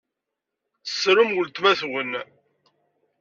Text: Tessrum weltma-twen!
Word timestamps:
Tessrum 0.85 1.29
weltma-twen! 1.35 2.11